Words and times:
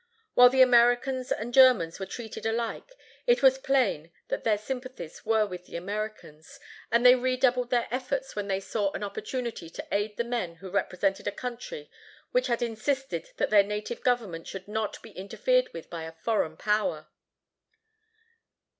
"While 0.33 0.49
the 0.49 0.63
Americans 0.63 1.31
and 1.31 1.53
Germans 1.53 1.99
were 1.99 2.07
treated 2.07 2.43
alike, 2.47 2.91
it 3.27 3.43
was 3.43 3.59
plain 3.59 4.11
that 4.29 4.43
their 4.43 4.57
sympathies 4.57 5.23
were 5.27 5.45
with 5.45 5.67
the 5.67 5.75
Americans, 5.75 6.59
and 6.91 7.05
they 7.05 7.13
redoubled 7.13 7.69
their 7.69 7.87
efforts 7.91 8.35
when 8.35 8.47
they 8.47 8.61
saw 8.61 8.91
an 8.93 9.03
opportunity 9.03 9.69
to 9.69 9.87
aid 9.91 10.17
the 10.17 10.23
men 10.23 10.55
who 10.55 10.71
represented 10.71 11.27
a 11.27 11.31
country 11.31 11.87
which 12.31 12.47
had 12.47 12.63
insisted 12.63 13.29
that 13.37 13.51
their 13.51 13.61
native 13.61 14.01
government 14.01 14.47
should 14.47 14.67
not 14.67 14.99
be 15.03 15.11
interfered 15.11 15.71
with 15.71 15.87
by 15.91 16.05
a 16.05 16.11
foreign 16.23 16.57
power." 16.57 17.07